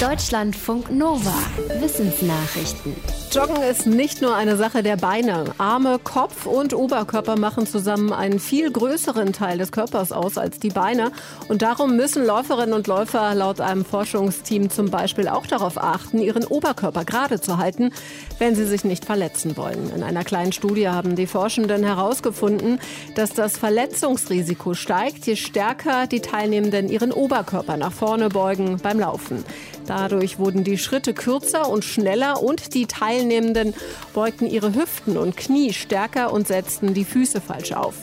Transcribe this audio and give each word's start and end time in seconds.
Deutschlandfunk 0.00 0.90
Nova. 0.90 1.32
Wissensnachrichten. 1.80 2.94
Joggen 3.32 3.62
ist 3.62 3.86
nicht 3.86 4.20
nur 4.20 4.36
eine 4.36 4.58
Sache 4.58 4.82
der 4.82 4.96
Beine. 4.96 5.44
Arme, 5.56 5.98
Kopf 5.98 6.44
und 6.44 6.74
Oberkörper 6.74 7.38
machen 7.38 7.66
zusammen 7.66 8.12
einen 8.12 8.38
viel 8.38 8.70
größeren 8.70 9.32
Teil 9.32 9.56
des 9.56 9.72
Körpers 9.72 10.12
aus 10.12 10.36
als 10.36 10.58
die 10.58 10.68
Beine. 10.68 11.12
Und 11.48 11.62
darum 11.62 11.96
müssen 11.96 12.26
Läuferinnen 12.26 12.74
und 12.74 12.86
Läufer 12.86 13.34
laut 13.34 13.62
einem 13.62 13.86
Forschungsteam 13.86 14.68
zum 14.68 14.90
Beispiel 14.90 15.28
auch 15.28 15.46
darauf 15.46 15.78
achten, 15.78 16.18
ihren 16.18 16.44
Oberkörper 16.44 17.06
gerade 17.06 17.40
zu 17.40 17.56
halten, 17.56 17.90
wenn 18.38 18.54
sie 18.54 18.66
sich 18.66 18.84
nicht 18.84 19.06
verletzen 19.06 19.56
wollen. 19.56 19.90
In 19.94 20.02
einer 20.02 20.24
kleinen 20.24 20.52
Studie 20.52 20.90
haben 20.90 21.16
die 21.16 21.26
Forschenden 21.26 21.84
herausgefunden, 21.84 22.80
dass 23.14 23.32
das 23.32 23.56
Verletzungsrisiko 23.56 24.74
steigt, 24.74 25.26
je 25.26 25.36
stärker 25.36 26.06
die 26.06 26.20
Teilnehmenden 26.20 26.90
ihren 26.90 27.12
Oberkörper 27.12 27.78
nach 27.78 27.92
vorne 27.92 28.28
beugen 28.28 28.76
beim 28.82 29.00
Laufen. 29.00 29.42
Dadurch 29.86 30.38
wurden 30.38 30.64
die 30.64 30.78
Schritte 30.78 31.14
kürzer 31.14 31.68
und 31.68 31.84
schneller 31.84 32.42
und 32.42 32.74
die 32.74 32.86
Teilnehmenden 32.86 33.74
beugten 34.14 34.46
ihre 34.46 34.74
Hüften 34.74 35.16
und 35.16 35.36
Knie 35.36 35.72
stärker 35.72 36.32
und 36.32 36.48
setzten 36.48 36.94
die 36.94 37.04
Füße 37.04 37.40
falsch 37.40 37.72
auf. 37.72 37.94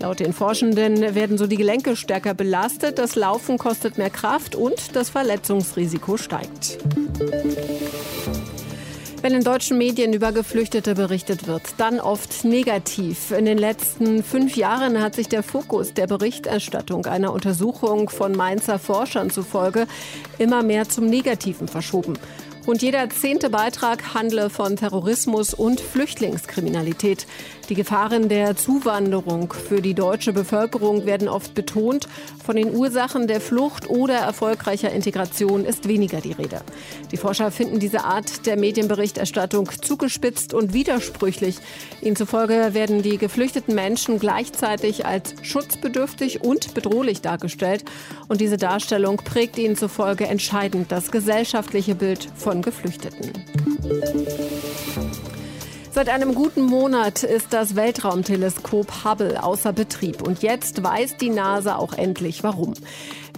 Laut 0.00 0.20
den 0.20 0.32
Forschenden 0.32 1.14
werden 1.14 1.38
so 1.38 1.46
die 1.46 1.56
Gelenke 1.56 1.94
stärker 1.96 2.34
belastet, 2.34 2.98
das 2.98 3.14
Laufen 3.14 3.56
kostet 3.56 3.98
mehr 3.98 4.10
Kraft 4.10 4.56
und 4.56 4.96
das 4.96 5.10
Verletzungsrisiko 5.10 6.16
steigt. 6.16 6.78
Wenn 9.22 9.34
in 9.34 9.44
deutschen 9.44 9.78
Medien 9.78 10.12
über 10.12 10.32
Geflüchtete 10.32 10.96
berichtet 10.96 11.46
wird, 11.46 11.62
dann 11.78 12.00
oft 12.00 12.44
negativ. 12.44 13.30
In 13.30 13.44
den 13.44 13.56
letzten 13.56 14.24
fünf 14.24 14.56
Jahren 14.56 15.00
hat 15.00 15.14
sich 15.14 15.28
der 15.28 15.44
Fokus 15.44 15.94
der 15.94 16.08
Berichterstattung 16.08 17.06
einer 17.06 17.32
Untersuchung 17.32 18.10
von 18.10 18.32
Mainzer 18.32 18.80
Forschern 18.80 19.30
zufolge 19.30 19.86
immer 20.38 20.64
mehr 20.64 20.88
zum 20.88 21.06
Negativen 21.06 21.68
verschoben. 21.68 22.14
Und 22.66 22.82
jeder 22.82 23.10
zehnte 23.10 23.48
Beitrag 23.48 24.12
handle 24.12 24.50
von 24.50 24.74
Terrorismus 24.74 25.54
und 25.54 25.80
Flüchtlingskriminalität. 25.80 27.28
Die 27.72 27.76
Gefahren 27.76 28.28
der 28.28 28.54
Zuwanderung 28.54 29.50
für 29.50 29.80
die 29.80 29.94
deutsche 29.94 30.34
Bevölkerung 30.34 31.06
werden 31.06 31.26
oft 31.26 31.54
betont. 31.54 32.06
Von 32.44 32.56
den 32.56 32.74
Ursachen 32.76 33.26
der 33.26 33.40
Flucht 33.40 33.88
oder 33.88 34.16
erfolgreicher 34.16 34.92
Integration 34.92 35.64
ist 35.64 35.88
weniger 35.88 36.20
die 36.20 36.32
Rede. 36.32 36.60
Die 37.12 37.16
Forscher 37.16 37.50
finden 37.50 37.78
diese 37.78 38.04
Art 38.04 38.44
der 38.44 38.58
Medienberichterstattung 38.58 39.70
zugespitzt 39.80 40.52
und 40.52 40.74
widersprüchlich. 40.74 41.56
Ihnen 42.02 42.14
zufolge 42.14 42.74
werden 42.74 43.00
die 43.00 43.16
geflüchteten 43.16 43.74
Menschen 43.74 44.18
gleichzeitig 44.18 45.06
als 45.06 45.34
schutzbedürftig 45.40 46.42
und 46.44 46.74
bedrohlich 46.74 47.22
dargestellt. 47.22 47.86
Und 48.28 48.42
diese 48.42 48.58
Darstellung 48.58 49.16
prägt 49.16 49.56
ihnen 49.56 49.76
zufolge 49.76 50.26
entscheidend 50.26 50.92
das 50.92 51.10
gesellschaftliche 51.10 51.94
Bild 51.94 52.28
von 52.36 52.60
Geflüchteten. 52.60 53.32
Seit 55.94 56.08
einem 56.08 56.34
guten 56.34 56.62
Monat 56.62 57.22
ist 57.22 57.52
das 57.52 57.76
Weltraumteleskop 57.76 59.04
Hubble 59.04 59.44
außer 59.44 59.74
Betrieb. 59.74 60.22
Und 60.26 60.42
jetzt 60.42 60.82
weiß 60.82 61.18
die 61.18 61.28
NASA 61.28 61.76
auch 61.76 61.92
endlich 61.92 62.42
warum. 62.42 62.72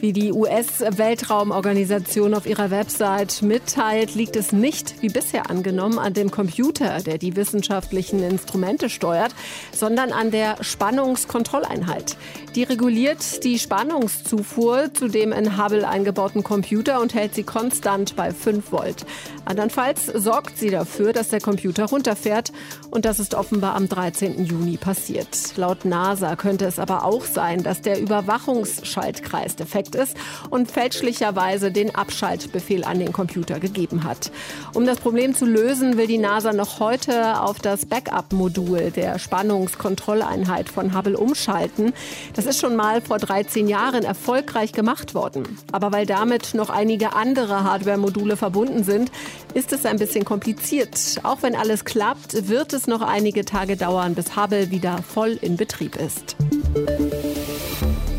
Wie 0.05 0.13
die 0.13 0.35
US-Weltraumorganisation 0.35 2.35
auf 2.35 2.45
ihrer 2.45 2.71
Website 2.71 3.41
mitteilt, 3.41 4.15
liegt 4.15 4.37
es 4.37 4.53
nicht, 4.53 5.01
wie 5.01 5.09
bisher 5.09 5.49
angenommen, 5.49 5.99
an 5.99 6.13
dem 6.13 6.31
Computer, 6.31 7.01
der 7.01 7.17
die 7.17 7.37
wissenschaftlichen 7.37 8.23
Instrumente 8.23 8.91
steuert, 8.91 9.35
sondern 9.73 10.13
an 10.13 10.31
der 10.31 10.63
Spannungskontrolleinheit. 10.63 12.19
Die 12.55 12.65
reguliert 12.65 13.43
die 13.45 13.59
Spannungszufuhr 13.59 14.93
zu 14.93 15.09
dem 15.09 15.33
in 15.33 15.57
Hubble 15.57 15.89
eingebauten 15.89 16.45
Computer 16.45 17.01
und 17.01 17.15
hält 17.15 17.35
sie 17.35 17.45
konstant 17.45 18.15
bei 18.15 18.31
5 18.31 18.73
Volt. 18.73 19.07
Andernfalls 19.47 20.05
sorgt 20.05 20.59
sie 20.59 20.69
dafür, 20.69 21.15
dass 21.15 21.31
der 21.31 21.41
Computer 21.41 21.87
runterfährt 21.87 22.53
und 22.91 23.07
das 23.07 23.21
ist 23.21 23.35
offenbar 23.35 23.75
am 23.75 23.89
13. 23.89 24.45
Juni 24.45 24.77
passiert. 24.77 25.57
Laut 25.57 25.87
NASA 25.87 26.37
könnte 26.37 26.67
es 26.67 26.79
aber 26.79 27.07
auch 27.07 27.25
sein, 27.25 27.63
dass 27.63 27.81
der 27.81 27.99
Überwachungsschaltkreis 27.99 29.57
defekt 29.57 29.94
ist 29.95 30.17
und 30.51 30.71
fälschlicherweise 30.71 31.71
den 31.71 31.95
Abschaltbefehl 31.95 32.85
an 32.85 32.99
den 32.99 33.13
Computer 33.13 33.61
gegeben 33.61 34.05
hat. 34.05 34.31
Um 34.75 34.87
das 34.87 34.99
Problem 34.99 35.35
zu 35.35 35.47
lösen, 35.47 35.97
will 35.97 36.07
die 36.07 36.19
NASA 36.19 36.53
noch 36.53 36.81
heute 36.81 37.41
auf 37.41 37.59
das 37.59 37.87
Backup-Modul 37.87 38.91
der 38.91 39.19
Spannungskontrolleinheit 39.19 40.69
von 40.69 40.97
Hubble 40.97 41.17
umschalten. 41.17 41.93
Das 42.35 42.47
ist 42.47 42.61
schon 42.61 42.77
mal 42.77 43.01
vor 43.01 43.19
13 43.19 43.69
Jahren 43.69 44.05
erfolgreich 44.05 44.73
gemacht 44.73 45.15
worden. 45.15 45.59
Aber 45.73 45.93
weil 45.93 46.07
damit 46.07 46.55
noch 46.55 46.71
einige 46.71 47.15
andere 47.15 47.65
Hardware-Module 47.65 48.37
verbunden 48.37 48.85
sind, 48.85 49.11
ist 49.55 49.73
es 49.73 49.87
ein 49.87 49.99
bisschen 49.99 50.25
kompliziert. 50.25 51.21
Auch 51.23 51.43
wenn 51.43 51.55
alles 51.55 51.85
klappt, 51.85 52.49
wird 52.49 52.73
es 52.73 52.87
noch 52.87 53.03
einige 53.03 53.45
Tage 53.45 53.77
dauern, 53.77 54.15
bis 54.15 54.37
Hubble 54.37 54.71
wieder 54.71 54.99
voll 55.03 55.39
in 55.41 55.57
Betrieb 55.57 55.97
ist. 55.97 56.37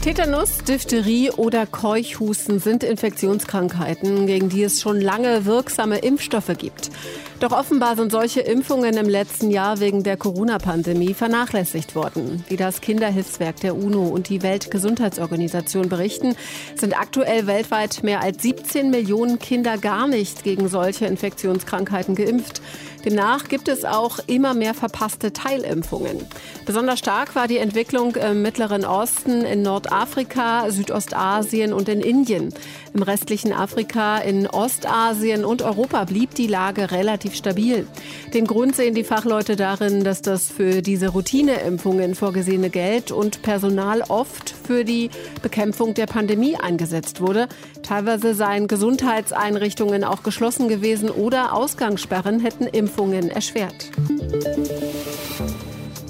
Tetanus, 0.06 0.60
Diphtherie 0.60 1.32
oder 1.32 1.66
Keuchhusten 1.66 2.60
sind 2.60 2.84
Infektionskrankheiten, 2.84 4.28
gegen 4.28 4.50
die 4.50 4.62
es 4.62 4.80
schon 4.80 5.02
lange 5.02 5.48
wirksame 5.48 5.98
Impfstoffe 5.98 6.56
gibt. 6.60 6.92
Doch 7.40 7.52
offenbar 7.52 7.96
sind 7.96 8.12
solche 8.12 8.42
Impfungen 8.42 8.98
im 8.98 9.10
letzten 9.10 9.50
Jahr 9.50 9.80
wegen 9.80 10.04
der 10.04 10.16
Corona-Pandemie 10.16 11.16
vernachlässigt 11.16 11.96
worden. 11.96 12.46
Wie 12.50 12.56
das 12.56 12.82
Kinderhilfswerk 12.82 13.60
der 13.62 13.76
UNO 13.76 14.04
und 14.04 14.30
die 14.30 14.44
Weltgesundheitsorganisation 14.44 15.90
berichten, 15.90 16.36
sind 16.76 16.96
aktuell 16.96 17.48
weltweit 17.48 18.04
mehr 18.04 18.22
als 18.22 18.44
17 18.44 18.92
Millionen 18.92 19.40
Kinder 19.40 19.80
gar 19.80 20.08
nicht 20.08 20.44
gegen 20.44 20.70
solche 20.70 21.08
Infektionskrankheiten 21.08 22.14
geimpft. 22.14 22.62
Demnach 23.06 23.48
gibt 23.50 23.68
es 23.68 23.86
auch 23.86 24.18
immer 24.26 24.56
mehr 24.56 24.74
verpasste 24.74 25.32
Teilimpfungen. 25.32 26.26
Besonders 26.66 26.98
stark 26.98 27.36
war 27.36 27.48
die 27.48 27.60
Entwicklung 27.60 28.16
im 28.16 28.42
Mittleren 28.42 28.84
Osten, 28.84 29.44
in 29.44 29.62
Nordafrika, 29.62 30.72
Südostasien 30.72 31.72
und 31.72 31.88
in 31.88 32.02
Indien. 32.02 32.52
Im 32.96 33.04
restlichen 33.04 33.54
Afrika, 33.54 34.18
in 34.18 34.48
Ostasien 34.48 35.46
und 35.46 35.62
Europa 35.62 36.06
blieb 36.06 36.34
die 36.34 36.48
Lage 36.48 36.90
relativ 36.90 37.36
stabil. 37.36 37.86
Den 38.34 38.48
Grund 38.48 38.76
sehen 38.76 38.96
die 38.96 39.04
Fachleute 39.04 39.56
darin, 39.56 40.04
dass 40.04 40.24
das 40.24 40.48
für 40.50 40.82
diese 40.82 41.10
Routineimpfungen 41.10 42.16
vorgesehene 42.16 42.72
Geld 42.72 43.12
und 43.12 43.44
Personal 43.44 44.02
oft 44.08 44.50
für 44.50 44.84
die 44.84 45.12
Bekämpfung 45.44 45.94
der 45.94 46.08
Pandemie 46.08 46.56
eingesetzt 46.56 47.22
wurde. 47.22 47.50
Teilweise 47.84 48.34
seien 48.34 48.68
Gesundheitseinrichtungen 48.68 50.04
auch 50.04 50.24
geschlossen 50.24 50.70
gewesen 50.70 51.12
oder 51.12 51.54
Ausgangssperren 51.54 52.40
hätten 52.40 52.66
Impfungen 52.66 52.95
erschwert. 53.30 53.92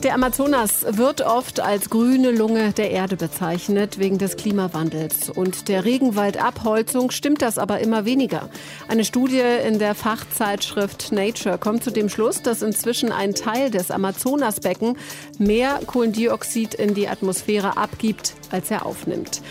Der 0.05 0.13
Amazonas 0.13 0.85
wird 0.87 1.21
oft 1.21 1.59
als 1.59 1.89
grüne 1.89 2.29
Lunge 2.29 2.73
der 2.73 2.91
Erde 2.91 3.15
bezeichnet 3.15 3.97
wegen 3.97 4.19
des 4.19 4.37
Klimawandels. 4.37 5.31
Und 5.31 5.67
der 5.67 5.83
Regenwaldabholzung 5.83 7.09
stimmt 7.09 7.41
das 7.41 7.57
aber 7.57 7.79
immer 7.79 8.05
weniger. 8.05 8.49
Eine 8.87 9.03
Studie 9.03 9.41
in 9.67 9.79
der 9.79 9.95
Fachzeitschrift 9.95 11.11
Nature 11.11 11.57
kommt 11.57 11.83
zu 11.83 11.89
dem 11.89 12.09
Schluss, 12.09 12.43
dass 12.43 12.61
inzwischen 12.61 13.11
ein 13.11 13.33
Teil 13.33 13.71
des 13.71 13.89
Amazonasbecken 13.89 14.95
mehr 15.39 15.79
Kohlendioxid 15.87 16.75
in 16.75 16.93
die 16.93 17.07
Atmosphäre 17.07 17.75
abgibt, 17.75 18.35
als 18.51 18.69
er 18.69 18.85
aufnimmt. 18.85 19.41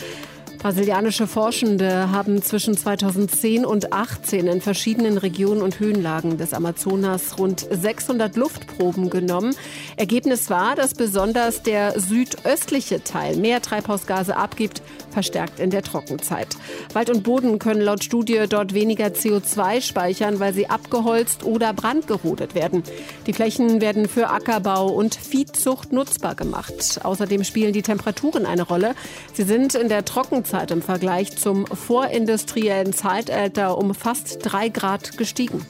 Brasilianische 0.64 1.26
Forschende 1.26 2.10
haben 2.10 2.40
zwischen 2.40 2.74
2010 2.74 3.66
und 3.66 3.82
2018 3.82 4.46
in 4.46 4.60
verschiedenen 4.62 5.18
Regionen 5.18 5.60
und 5.60 5.78
Höhenlagen 5.78 6.38
des 6.38 6.54
Amazonas 6.54 7.38
rund 7.38 7.66
600 7.70 8.34
Luftproben 8.34 9.10
genommen. 9.10 9.54
Ergebnis 9.98 10.48
war, 10.48 10.74
dass 10.74 10.94
besonders 10.94 11.62
der 11.62 12.00
südöstliche 12.00 13.04
Teil 13.04 13.36
mehr 13.36 13.60
Treibhausgase 13.60 14.38
abgibt, 14.38 14.80
verstärkt 15.10 15.60
in 15.60 15.68
der 15.68 15.82
Trockenzeit. 15.82 16.56
Wald 16.94 17.10
und 17.10 17.24
Boden 17.24 17.58
können 17.58 17.82
laut 17.82 18.02
Studie 18.02 18.46
dort 18.48 18.72
weniger 18.72 19.08
CO2 19.08 19.82
speichern, 19.82 20.40
weil 20.40 20.54
sie 20.54 20.70
abgeholzt 20.70 21.44
oder 21.44 21.74
brandgerodet 21.74 22.54
werden. 22.54 22.82
Die 23.26 23.34
Flächen 23.34 23.82
werden 23.82 24.08
für 24.08 24.30
Ackerbau 24.30 24.86
und 24.86 25.14
Viehzucht 25.14 25.92
nutzbar 25.92 26.34
gemacht. 26.34 27.00
Außerdem 27.02 27.44
spielen 27.44 27.74
die 27.74 27.82
Temperaturen 27.82 28.46
eine 28.46 28.62
Rolle. 28.62 28.94
Sie 29.34 29.42
sind 29.42 29.74
in 29.74 29.90
der 29.90 30.06
Trockenzeit 30.06 30.53
Lebenszeit 30.54 30.70
im 30.70 30.82
Vergleich 30.82 31.36
zum 31.36 31.66
vorindustriellen 31.66 32.92
Zeitalter 32.92 33.76
um 33.76 33.94
fast 33.94 34.38
drei 34.42 34.68
Grad 34.68 35.18
gestiegen. 35.18 35.66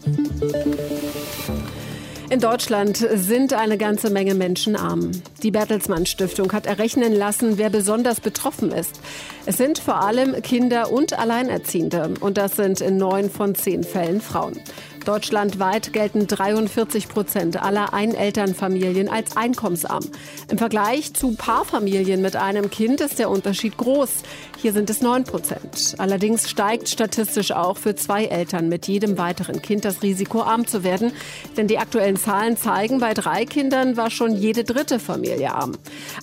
In 2.31 2.41
Deutschland 2.41 2.97
sind 2.97 3.53
eine 3.53 3.79
ganze 3.79 4.11
Menge 4.11 4.35
Menschen 4.35 4.77
arm. 4.77 5.13
Die 5.43 5.51
Bertelsmann 5.51 6.05
Stiftung 6.07 6.53
hat 6.53 6.67
errechnen 6.67 7.13
lassen, 7.13 7.59
wer 7.59 7.71
besonders 7.71 8.21
betroffen 8.21 8.73
ist. 8.73 9.01
Es 9.47 9.57
sind 9.57 9.79
vor 9.79 10.03
allem 10.03 10.41
Kinder 10.43 10.91
und 10.91 11.19
Alleinerziehende. 11.19 12.15
Und 12.21 12.37
das 12.37 12.57
sind 12.57 12.81
in 12.81 12.97
neun 12.97 13.31
von 13.31 13.55
zehn 13.55 13.85
Fällen 13.85 14.21
Frauen. 14.21 14.59
Deutschlandweit 15.05 15.93
gelten 15.93 16.27
43 16.27 17.09
Prozent 17.09 17.63
aller 17.63 17.93
Einelternfamilien 17.93 19.09
als 19.09 19.37
einkommensarm. 19.37 20.05
Im 20.51 20.59
Vergleich 20.59 21.15
zu 21.15 21.35
Paarfamilien 21.35 22.23
mit 22.23 22.37
einem 22.37 22.71
Kind 22.71 23.01
ist 23.01 23.19
der 23.19 23.31
Unterschied 23.31 23.77
groß. 23.77 24.23
Hier 24.61 24.73
sind 24.73 24.89
es 24.89 25.03
9 25.03 25.25
Prozent. 25.25 25.95
Allerdings 25.99 26.49
steigt 26.49 26.89
statistisch 26.89 27.53
auch 27.53 27.77
für 27.77 27.95
zwei 27.95 28.25
Eltern 28.25 28.69
mit 28.69 28.89
jedem 28.89 29.19
weiteren 29.19 29.61
Kind 29.61 29.85
das 29.85 30.03
Risiko, 30.03 30.43
arm 30.43 30.67
zu 30.67 30.85
werden. 30.85 31.13
Denn 31.57 31.69
die 31.69 31.79
aktuellen 31.79 32.17
Zahlen 32.17 32.57
zeigen, 32.57 32.99
bei 32.99 33.13
drei 33.13 33.45
Kindern 33.45 33.97
war 33.97 34.11
schon 34.11 34.35
jede 34.35 34.65
dritte 34.65 34.99
Familie 34.99 35.55
arm. 35.55 35.73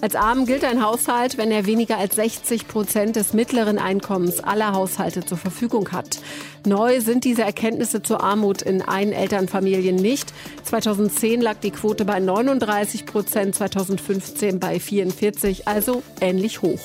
Als 0.02 0.16
arm 0.16 0.46
gilt 0.46 0.64
ein 0.64 0.84
Haushalt, 0.84 1.38
wenn 1.38 1.52
er 1.52 1.68
weniger 1.68 1.98
als 1.98 2.16
60 2.16 2.68
Prozent 2.68 3.16
des 3.16 3.34
mittleren 3.34 3.78
Einkommens 3.78 4.40
aller 4.40 4.74
Haushalte 4.74 5.24
zur 5.24 5.38
Verfügung 5.38 5.92
hat. 5.92 6.20
Neu 6.66 7.02
sind 7.02 7.24
diese 7.24 7.44
Erkenntnisse 7.44 8.04
zur 8.04 8.24
Armut 8.24 8.62
in 8.72 8.82
Einelternfamilien 8.82 9.96
nicht. 9.96 10.34
2010 10.64 11.42
lag 11.42 11.58
die 11.58 11.72
Quote 11.72 12.06
bei 12.06 12.20
39 12.20 13.06
Prozent, 13.06 13.56
2015 13.56 14.60
bei 14.60 14.80
44, 14.80 15.68
also 15.68 16.02
ähnlich 16.20 16.62
hoch. 16.62 16.82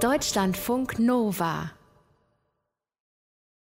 Deutschlandfunk 0.00 0.98
Nova 0.98 1.70